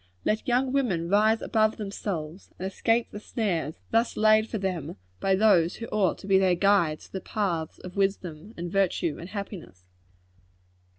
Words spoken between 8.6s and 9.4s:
virtue, and